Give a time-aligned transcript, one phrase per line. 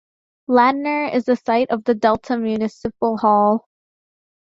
[0.49, 3.67] Ladner is the site of the Delta Municipal Hall.